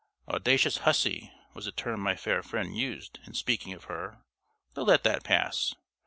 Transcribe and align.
"Audacious 0.27 0.77
hussy" 0.77 1.31
was 1.53 1.65
the 1.65 1.71
term 1.71 1.99
my 1.99 2.15
fair 2.15 2.41
friend 2.41 2.75
used 2.75 3.19
in 3.27 3.35
speaking 3.35 3.71
of 3.73 3.83
her; 3.83 4.17
but 4.73 4.85
let 4.87 5.03
that 5.03 5.23
pass. 5.23 5.75